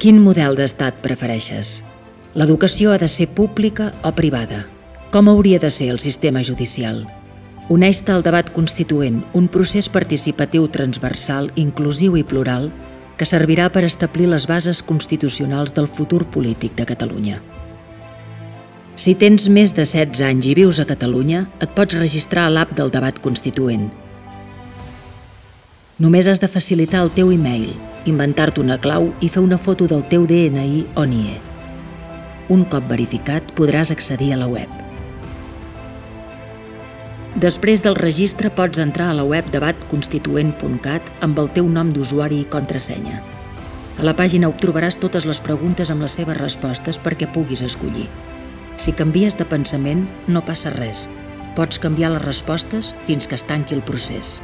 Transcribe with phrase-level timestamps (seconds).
[0.00, 1.82] Quin model d'estat prefereixes?
[2.32, 4.62] L'educació ha de ser pública o privada?
[5.12, 7.02] Com hauria de ser el sistema judicial?
[7.68, 12.70] Uneix-te al debat constituent, un procés participatiu transversal, inclusiu i plural
[13.20, 17.42] que servirà per establir les bases constitucionals del futur polític de Catalunya.
[18.96, 22.72] Si tens més de 16 anys i vius a Catalunya, et pots registrar a l'app
[22.72, 23.90] del debat constituent.
[26.00, 27.74] Només has de facilitar el teu e-mail,
[28.08, 31.34] inventar-te una clau i fer una foto del teu DNI o NIE.
[32.48, 34.70] Un cop verificat, podràs accedir a la web.
[37.44, 42.48] Després del registre pots entrar a la web debatconstituent.cat amb el teu nom d'usuari i
[42.48, 43.20] contrasenya.
[44.00, 48.08] A la pàgina ho trobaràs totes les preguntes amb les seves respostes perquè puguis escollir.
[48.80, 51.10] Si canvies de pensament, no passa res.
[51.60, 54.38] Pots canviar les respostes fins que es tanqui el procés.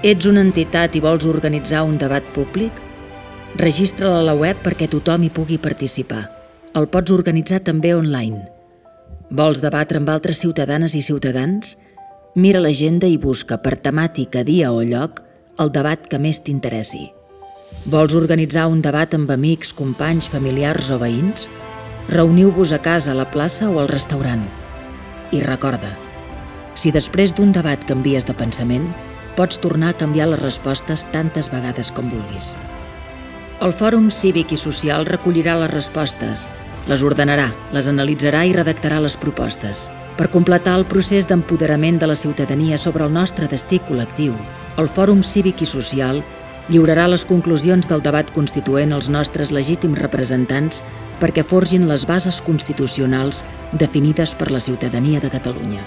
[0.00, 2.72] Ets una entitat i vols organitzar un debat públic?
[3.60, 6.22] Registra't a la web perquè tothom hi pugui participar.
[6.72, 8.46] El pots organitzar també online.
[9.28, 11.74] Vols debatre amb altres ciutadanes i ciutadans?
[12.32, 15.20] Mira l'agenda i busca per temàtica, dia o lloc
[15.60, 17.10] el debat que més t'interessi.
[17.84, 21.44] Vols organitzar un debat amb amics, companys, familiars o veïns?
[22.08, 24.48] Reuniu-vos a casa, a la plaça o al restaurant.
[25.36, 25.92] I recorda,
[26.72, 28.88] si després d'un debat canvies de pensament,
[29.36, 32.54] pots tornar a canviar les respostes tantes vegades com vulguis.
[33.60, 36.48] El Fòrum Cívic i Social recollirà les respostes,
[36.88, 39.88] les ordenarà, les analitzarà i redactarà les propostes.
[40.16, 44.34] Per completar el procés d'empoderament de la ciutadania sobre el nostre destí col·lectiu,
[44.80, 46.22] el Fòrum Cívic i Social
[46.70, 50.84] lliurarà les conclusions del debat constituent als nostres legítims representants
[51.20, 55.84] perquè forgin les bases constitucionals definides per la ciutadania de Catalunya.